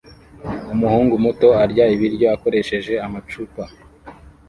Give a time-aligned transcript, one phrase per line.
[0.73, 3.63] Umuhungu muto arya ibiryo akoresheje amacupa